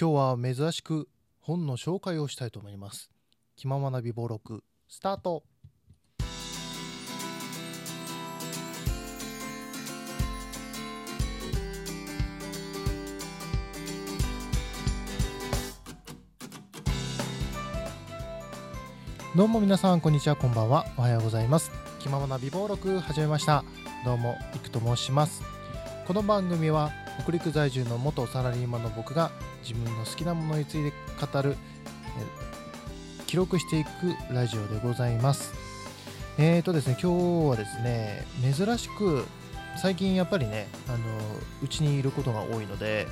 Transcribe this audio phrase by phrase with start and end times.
[0.00, 3.10] 今日は珍しく本の紹介をしたいと思います。
[3.54, 5.42] 気ままな美貌録スタート。
[19.36, 20.86] どうも皆さんこんにちはこんばんは。
[20.96, 21.70] おはようございます。
[21.98, 23.64] 気ままな美貌録始めました。
[24.06, 25.42] どうもいくと申します。
[26.06, 26.90] この番組は
[27.22, 29.30] 北陸在住の元サラリーマンの僕が
[29.62, 30.92] 自分の好きなものについて
[31.32, 31.56] 語る
[33.26, 33.88] 記録していく
[34.32, 35.52] ラジオでございます。
[36.38, 39.24] えーとですね今日はですね珍しく
[39.80, 40.98] 最近やっぱりねあの
[41.62, 43.06] うちにいることが多いので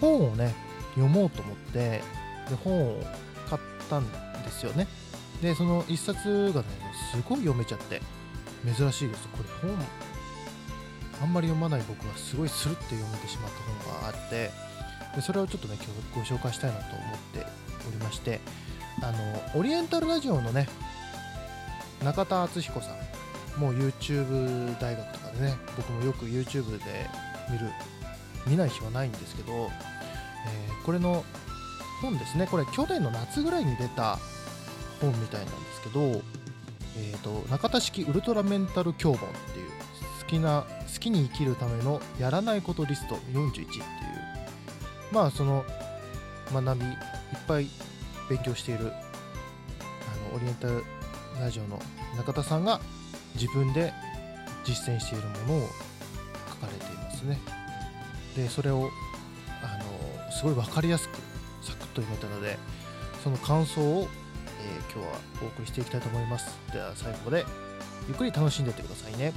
[0.00, 0.54] 本をね
[0.94, 2.02] 読もうと思って
[2.50, 3.02] で本を
[3.48, 4.86] 買ったんですよね。
[5.40, 6.66] でその一冊がね
[7.12, 8.00] すごい読めちゃって
[8.64, 9.28] 珍しいです。
[9.28, 9.78] これ本
[11.22, 14.50] あんまり読まない僕がすごいスルって読めてしまった本があって
[15.14, 15.76] でそれをちょっとね
[16.14, 17.46] 今日ご紹介したいなと思って
[17.88, 18.40] おりまして
[19.02, 20.68] あのオリエンタルラジオのね
[22.02, 27.08] 中田敦彦さんもう YouTube 大学とかでね僕もよく YouTube で
[27.50, 27.70] 見る
[28.46, 31.24] 見ない日はないんですけど、えー、これの
[32.00, 32.46] 本ですね。
[32.46, 34.18] これ去年の夏ぐらいに出た
[35.00, 36.00] 本みたいなんですけど、
[36.98, 39.70] えーと、中田式ウルトラメンタル教本っていう
[40.24, 43.84] 好きな好きに生きるためのやらないことリスト41っていう。
[45.12, 45.64] まあその
[46.52, 46.94] 学びいっ
[47.46, 47.68] ぱい
[48.28, 48.90] 勉強しているあ
[50.30, 50.82] のオリエンタル
[51.40, 51.80] ラジオの
[52.16, 52.80] 中田さんが
[53.34, 53.92] 自分で
[54.64, 55.68] 実践しているものを
[56.48, 57.38] 書かれていますね。
[58.36, 58.90] でそれを
[59.62, 59.78] あ
[60.26, 61.16] のすごい分かりやすく
[61.62, 62.58] サクッと読めたので
[63.22, 64.08] その感想を、
[64.60, 66.58] えー、今日はお送りしていきたいと思います。
[66.72, 67.44] では最後まで
[68.08, 69.32] ゆっくり楽しんでいってくださいね。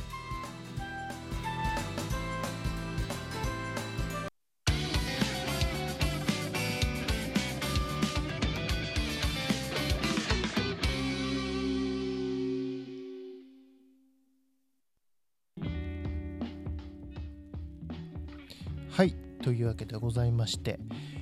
[19.47, 20.77] というわけでございまして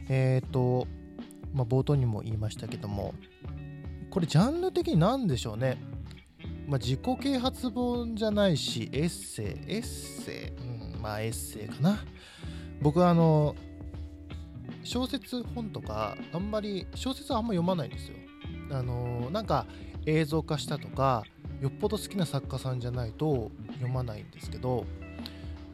[0.09, 0.88] えっ、ー、と
[1.53, 3.13] まあ冒頭にも言いましたけども
[4.09, 5.78] これジャンル的に何でしょうね？
[6.68, 12.00] まあ、自己啓発本じゃないしエッセイエッセイ、うん、まあエッセイかな。
[12.81, 13.56] 僕はあの
[14.84, 18.16] 小説本とかあんまり小説はあんま読まないんですよ。
[18.72, 19.68] あのなんか
[20.08, 21.22] 映像化したとか
[21.62, 24.88] よっぽど好きな作家さんじゃないと読まないんですけど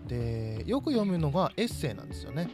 [0.08, 2.50] でよく読むのがエッセイなんですよね。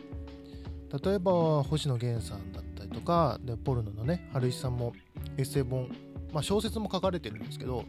[1.04, 4.94] 例えば星野源さんだったりとかでポルノのね春石さんも
[5.38, 5.90] エッセイ本、
[6.32, 7.84] まあ、小説も書かれてるんですけど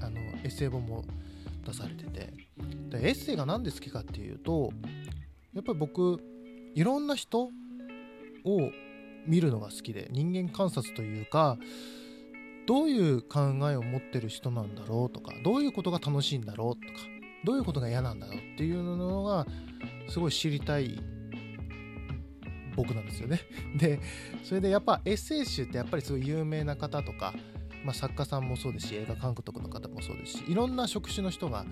[0.00, 1.04] あのエッセイ本も
[1.66, 2.32] 出されてて。
[2.90, 4.72] でエッセイが何で好きかっていうと
[5.54, 6.20] やっぱり僕
[6.74, 7.50] いろんな人を
[9.26, 11.56] 見るのが好きで人間観察というか
[12.66, 13.40] どういう考
[13.70, 19.46] えを持ってる人なんだろうとかどういうことが楽しいんだろうとかどういうことが嫌なんだろうっていうのが
[20.08, 21.00] すごい知りたい
[22.76, 23.40] 僕なんですよね。
[23.76, 24.00] で
[24.42, 27.34] それでやっぱエッセイ集ってやっぱりすごい有名な方とか、
[27.84, 31.64] まあ、作家さんもそうですし映画監督の方もそうですしいろんな職種の人が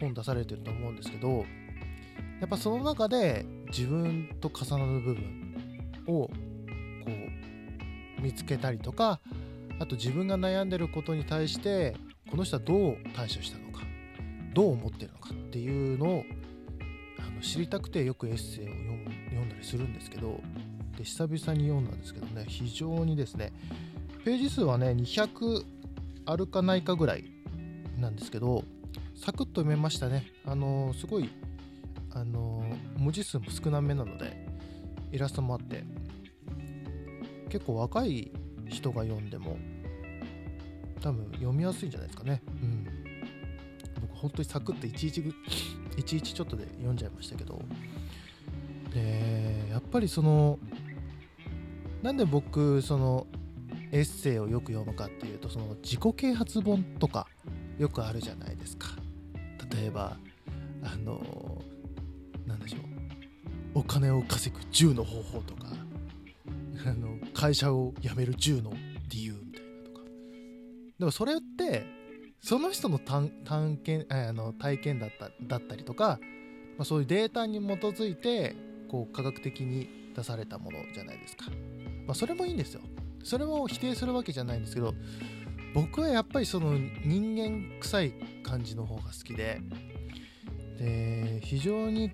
[0.00, 1.44] 本出されてると思うんですけど
[2.40, 6.32] やっぱその中で自分と重なる部分をこ
[8.18, 9.20] う見つけたりとか
[9.78, 11.96] あと自分が悩んでることに対して
[12.30, 13.61] この人はどう対処した
[14.54, 16.24] どう思ってるのかっていうのを
[17.18, 18.68] あの知りたくてよくエッセイを
[19.30, 20.40] 読んだりするんですけど
[20.96, 23.52] で久々に読んだんですけどね非常にですね
[24.24, 25.64] ページ数はね200
[26.26, 27.24] あるかないかぐらい
[27.98, 28.64] なんですけど
[29.14, 30.32] サクッと読めましたね。
[30.44, 31.30] あの、すごい
[32.12, 32.64] あの、
[32.96, 34.48] 文字数も少なめなので
[35.12, 35.84] イラストもあって
[37.48, 38.32] 結構若い
[38.68, 39.58] 人が読んでも
[41.00, 42.42] 多分読みやすいんじゃないですかね。
[42.48, 42.81] うん。
[44.22, 45.18] 本当にサクッといちいち
[46.16, 47.60] いちょっとで読んじゃいましたけど。
[48.94, 50.58] でやっぱりその
[52.02, 53.26] なんで僕その
[53.90, 57.26] エッセイをよく読むかっていうとその自己啓発本とか
[57.78, 58.88] よくあるじゃないですか。
[59.74, 60.16] 例えば
[60.82, 61.62] あの
[62.46, 62.80] なんでしょう。
[63.74, 65.68] お金を稼ぐ10の方法とか
[66.86, 68.72] あの会社を辞める10の
[69.08, 70.00] 理由みたいなとか。
[70.98, 72.01] でもそれって
[72.42, 73.30] その人の探
[73.84, 76.18] 検あの体験だっただったりとか、
[76.76, 78.56] まあ、そういうデータに基づいて
[78.90, 81.46] こう科学的に出されたものじゃないですか、
[82.06, 82.80] まあ、それもいいんですよ。
[83.22, 84.92] それも否定するわけじゃないんですけど
[85.74, 89.60] 僕はやっぱりその人間臭い感じの方が好きで
[90.78, 92.10] で非常に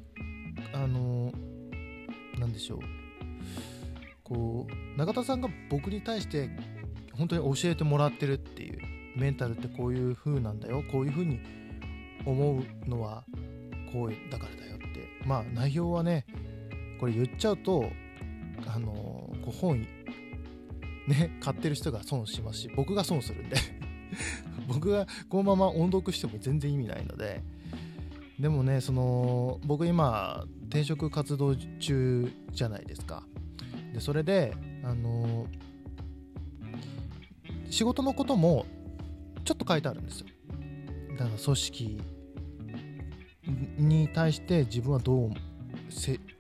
[0.75, 1.33] あの
[2.39, 2.79] なんでしょう。
[4.23, 6.51] こう永田さんが僕に対して
[7.15, 8.88] 本当に教えてもらってるっていう
[9.19, 11.41] メンタルってこういう風なんだよこういう風に
[12.25, 13.25] 思うのは
[13.93, 15.09] こうだからだよって。
[15.27, 16.25] まあ内容はね
[17.01, 17.91] これ言っちゃうと
[18.67, 19.87] あのこう本
[21.07, 23.57] ね買ってる人が損しますし僕が損するんで。
[24.67, 27.43] 僕がこのまま音読しても全然意味ないので。
[28.39, 33.25] でもねその僕今転職活動中じゃないですか。
[33.93, 34.55] でそれで
[34.85, 35.47] あの
[37.71, 38.67] 仕事のことも
[39.49, 40.27] ちょっと書いてあるんですよ。
[41.13, 42.03] だから組織
[43.79, 45.31] に対して自分はどう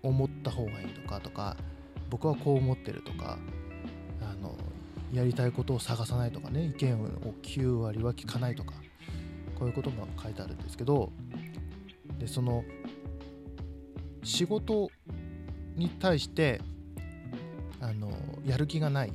[0.02, 1.56] 思った方がいいとかとか
[2.10, 3.38] 僕はこう思ってるとか
[4.20, 4.55] あの
[5.10, 7.08] やりたいことを探さないとかね意見を
[7.43, 8.75] 9割は聞かないとか
[9.58, 11.10] こういうことも書いてあるんですけど
[12.19, 12.62] でその
[14.22, 14.90] 仕事
[15.76, 16.60] に対して
[17.81, 18.12] あの
[18.44, 19.14] やる気がない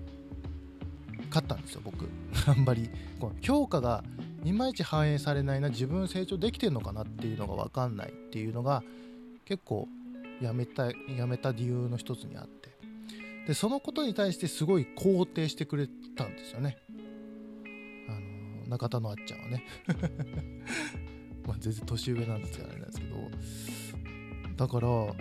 [1.33, 2.07] かったんですよ僕。
[2.47, 2.89] あんまり。
[3.19, 4.03] この評価が
[4.43, 8.83] いまいち反映されないな自分成長できてるのかなっていうのが分かんないっていうのが
[9.45, 9.87] 結構
[10.41, 12.71] やめたやめた理由の一つにあって。
[13.47, 16.77] でそのことに対してすごい肯定してくれたんですよね。
[18.07, 18.11] あ
[18.63, 19.65] の中田のあっちゃんはね。
[21.45, 23.15] まあ全然年上なんですからあれなんですけど
[24.55, 25.13] だから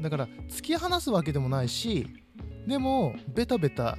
[0.00, 2.06] だから突き放すわけでもないし
[2.66, 3.98] でもベタベタ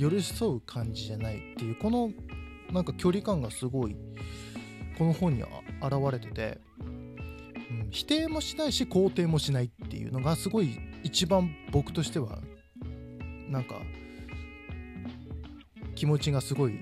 [0.00, 2.10] 寄り添う感じじゃないっていうこの
[2.72, 3.96] なんか距離感がすごい
[4.96, 5.50] この本に現
[6.10, 12.38] れてて、うん、否定もしないし肯定もしないっていうのがすごい一番僕としては
[13.50, 13.74] なんか
[15.94, 16.80] 気持ちがすごい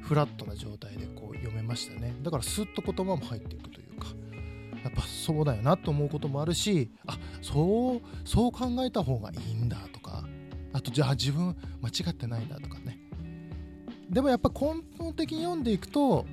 [0.00, 2.14] フラットな状態でこう読めましたね。
[2.22, 4.06] だからスッと言葉も入っていくというか
[4.82, 9.95] やっぱそうだよなと思うこともあるしあそうそう考えた方がいいんだと。
[10.76, 12.98] あとじゃあ自分間違ってないんだとかね。
[14.10, 16.26] でもやっぱ根本的に読んでいくと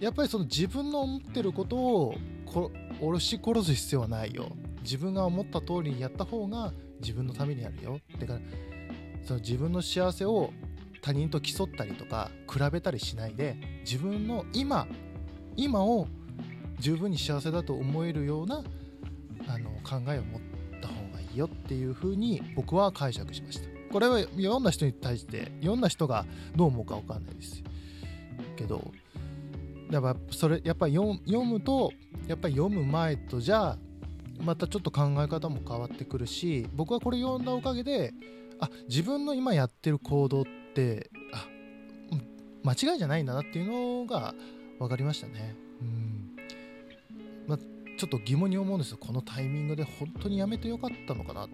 [0.00, 2.14] やっぱりその自分の思ってることを
[3.00, 4.48] 押し殺す必要はないよ。
[4.82, 8.00] 自分が思った通りにやった方が自分のためになるよ。
[8.18, 8.40] だから
[9.22, 10.50] その自分の幸せを
[11.00, 14.88] 他人と競ったりとか比べたりしないで自分の今
[15.56, 16.08] 今を
[16.80, 18.64] 十分に幸せだと思えるような
[19.46, 20.40] あの考えを持っ
[21.38, 23.68] よっていうふうに僕は解釈しました。
[23.92, 27.62] これは読んだ人に対して読んだ人がどう思うか分かんないです。
[28.56, 28.92] けど
[29.90, 31.92] やっぱそれやっぱり読むと
[32.26, 33.78] やっぱり読む前とじゃあ
[34.40, 38.12] またちょっと考え方も変わってくるし僕はこれ読んだおかげで
[38.60, 40.44] あ自分の今やってる行動っ
[40.74, 41.46] てあ
[42.64, 44.34] 間違いじゃないんだなっていうのが
[44.78, 45.56] 分かりましたね。
[45.80, 46.36] うん。
[47.46, 47.58] ま、
[47.98, 48.98] ちょっと疑問に思うんですよ。
[48.98, 51.48] このタイミングで本当にやめてよかったのかな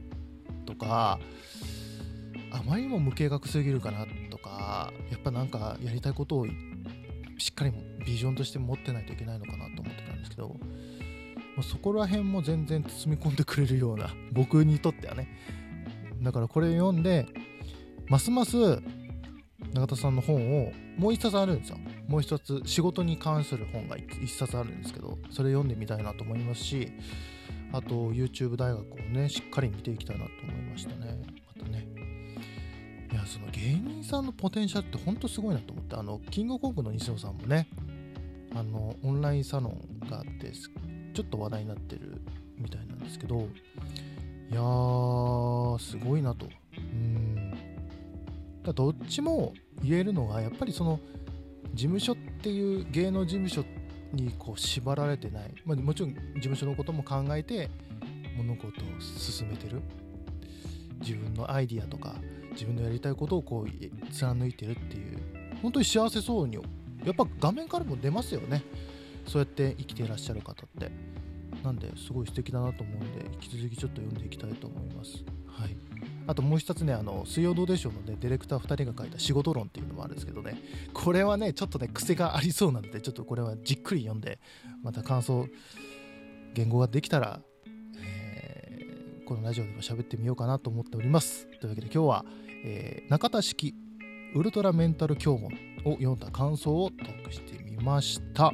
[0.66, 1.18] とか
[2.50, 6.46] あまりにも無計画すぎるかなとかやっぱなんかやりたいことを
[7.38, 7.72] しっかり
[8.06, 10.56] ビジョンとして持ってないといけないのかなと思ってたんですけど、
[11.56, 15.28] まあ、そこら辺も全然包み込んでくれるような 僕にとってはね。
[16.22, 17.26] だからこれ読んで
[18.06, 18.56] ますます
[19.72, 21.78] 永田さんの本をもう一冊あるんですよ。
[22.08, 26.92] もう一つ仕事に関する本が一冊あるんですけどそれ読んでみたいなと思いますし
[27.72, 31.22] あと YouTube 大学をねしっかり見ていきたいなと思いましたね。
[31.56, 31.88] またね。
[33.10, 37.68] いやその芸人さんのポテンシャルってほんとすごいなと思ってあのキングコングの西野さんもね
[38.54, 42.22] あのオンラインサロンがあってちょっと話題になってる
[42.58, 43.48] みたいなんですけど
[44.50, 46.48] いやーすごいなと。
[46.76, 47.52] うん。
[48.62, 51.00] だどっちも言えるのがやっぱりその
[51.74, 53.64] 事務所っていう芸能事務所
[54.12, 57.68] にこう縛られてない、まあ、もちろん事務所のことも考えて
[58.36, 59.82] 物事を進めてる。
[61.00, 62.14] 自分のアイディアとか
[62.52, 65.18] 自分のやりたいことをこう貫いてるっていう。
[65.60, 66.60] 本当に幸せそうにや
[67.10, 68.62] っぱ画面からも出ますよね。
[69.26, 70.90] そうやって生きていらっしゃる方って。
[71.62, 75.24] なんですごい素敵だなと思うんで引き続きちょっと読んでいきたいと思います。
[75.46, 75.76] はい。
[76.26, 80.60] あともう一つね、あの、水曜どうでしょうのね、ディレクター2人が書いた仕事論っていうのもあるんですけどね、
[80.92, 84.38] これはね、ちょっとね、癖がありそうなので、ちょっとこれはじっくり読んで、
[84.82, 85.46] また感想、
[86.54, 87.40] 言語ができたら、
[87.98, 91.46] えー、このラジオでも喋ってみようかなと思っております。
[91.60, 92.24] というわけで今日は、
[92.64, 93.74] えー、中田式
[94.34, 95.50] ウルトラメンタル教問
[95.84, 98.52] を読んだ感想をトークしてみました。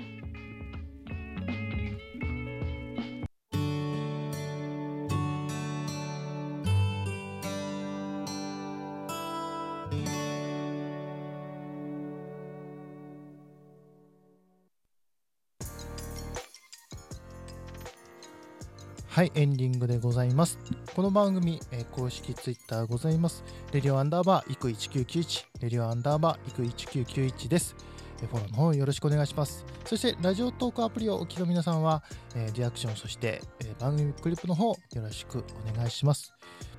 [19.20, 20.58] はい、エンディングでございます。
[20.96, 23.44] この番組、えー公式ツイッターございます。
[23.70, 27.76] レディオアンダーバー、イク1991、レディオアンダーバー、イク1991です。
[28.22, 29.66] えフォローの方よろしくお願いします。
[29.84, 32.02] そして、ラジオトークアプリをお聞きの皆さんは、
[32.34, 36.32] えリアクション、そして、え番組クリップの方、よろしくお願いします。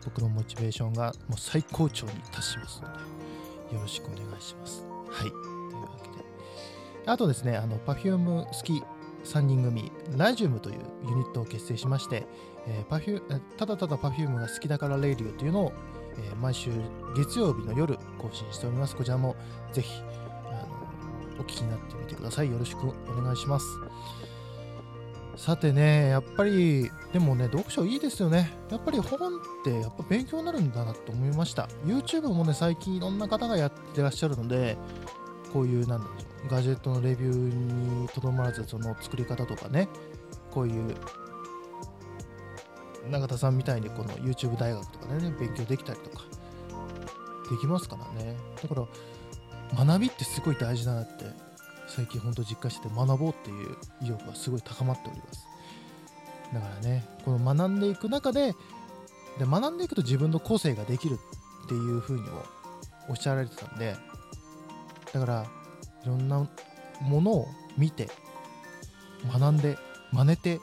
[0.03, 2.91] 僕のモチベーションがもう最高潮に達しますの
[3.69, 4.83] で、よろしくお願いします。
[5.11, 5.29] はい。
[5.29, 5.39] とい
[5.73, 6.25] うわけで。
[7.05, 8.81] あとですね、あの、Perfume 好き
[9.23, 12.25] 3人組、ラジウムというユニットを結成しまして、
[12.67, 15.73] えー、パフュ、ただただ Perfume が好きだからレイディオというのを、
[16.17, 16.71] えー毎週
[17.15, 18.95] 月曜日の夜更新しております。
[18.95, 19.35] こちらも
[19.71, 20.01] ぜひ、
[20.45, 22.51] あのお聞きになってみてください。
[22.51, 23.65] よろしくお願いします。
[25.37, 28.51] さてね、やっぱり、でもね、読書いいですよね。
[28.69, 31.67] やっぱり本ってやっぱ勉強になるんだなと思いました。
[31.85, 34.77] YouTube もね、最近いろんな方がやってらっしゃるので、
[35.53, 36.13] こういう、なんだろ
[36.45, 39.87] う、ガジェットのレビューにとどまらず、その作り方とかね、
[40.51, 40.95] こういう、
[43.09, 46.23] 永田さんみたいにこの YouTube 大学とかでね、勉強できたりとか、
[47.49, 48.35] できますからね。
[48.61, 51.25] だから、学びってすごい大事だなって、
[51.87, 55.47] 最近本当実感してて、学ぼうっていう意欲がすごい高まっております。
[56.53, 58.53] だからね、この学んでいく中で、
[59.39, 61.17] で学んでいくと自分の個性ができる
[61.65, 62.43] っていうふうにも
[63.09, 63.95] おっしゃられてたんで、
[65.13, 65.45] だから、
[66.03, 66.47] いろんな
[67.01, 68.09] ものを見て、
[69.31, 69.77] 学んで、
[70.11, 70.59] 真似て、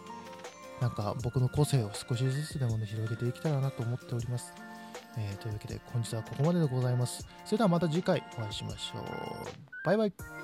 [0.81, 4.53] なんか僕の個性を少しずつでもね、広げていけたらなと思っております。
[5.17, 7.27] えーというわけで、本日はここまででございます。
[7.45, 9.03] それではまた次回お会いしましょう。
[9.85, 10.38] バイバイ。